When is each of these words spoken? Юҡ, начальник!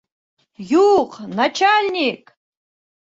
Юҡ, 0.71 1.19
начальник! 1.43 2.35